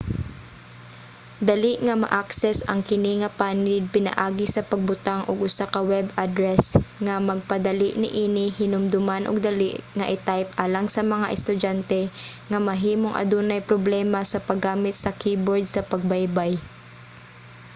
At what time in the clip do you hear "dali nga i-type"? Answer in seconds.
9.47-10.49